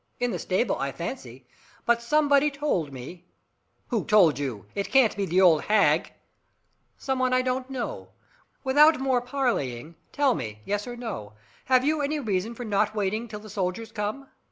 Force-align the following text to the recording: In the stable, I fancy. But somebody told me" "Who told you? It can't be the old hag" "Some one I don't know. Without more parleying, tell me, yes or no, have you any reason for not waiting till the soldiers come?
In 0.19 0.31
the 0.31 0.39
stable, 0.39 0.75
I 0.79 0.91
fancy. 0.91 1.45
But 1.85 2.01
somebody 2.01 2.49
told 2.49 2.91
me" 2.91 3.25
"Who 3.89 4.03
told 4.03 4.39
you? 4.39 4.65
It 4.73 4.89
can't 4.91 5.15
be 5.15 5.27
the 5.27 5.41
old 5.41 5.61
hag" 5.65 6.11
"Some 6.97 7.19
one 7.19 7.33
I 7.33 7.43
don't 7.43 7.69
know. 7.69 8.09
Without 8.63 8.99
more 8.99 9.21
parleying, 9.21 9.93
tell 10.11 10.33
me, 10.33 10.61
yes 10.65 10.87
or 10.87 10.95
no, 10.95 11.33
have 11.65 11.85
you 11.85 12.01
any 12.01 12.19
reason 12.19 12.55
for 12.55 12.65
not 12.65 12.95
waiting 12.95 13.27
till 13.27 13.41
the 13.41 13.47
soldiers 13.47 13.91
come? 13.91 14.25